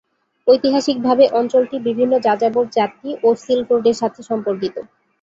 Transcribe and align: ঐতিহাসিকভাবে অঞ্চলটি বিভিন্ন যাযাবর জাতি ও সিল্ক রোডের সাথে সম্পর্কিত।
ঐতিহাসিকভাবে 0.47 1.23
অঞ্চলটি 1.39 1.77
বিভিন্ন 1.87 2.13
যাযাবর 2.25 2.65
জাতি 2.77 3.09
ও 3.23 3.29
সিল্ক 3.43 3.67
রোডের 3.71 3.99
সাথে 4.01 4.19
সম্পর্কিত। 4.29 4.75